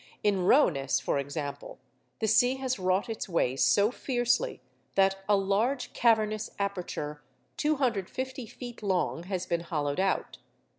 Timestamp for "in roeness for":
0.23-1.19